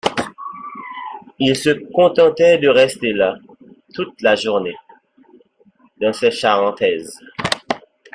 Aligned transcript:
Il 1.37 1.55
se 1.55 1.69
contentait 1.93 2.57
de 2.57 2.69
rester 2.69 3.13
là, 3.13 3.37
toute 3.93 4.19
la 4.23 4.33
journée, 4.35 4.75
dans 6.01 6.11
ses 6.11 6.31
charentaises 6.31 7.19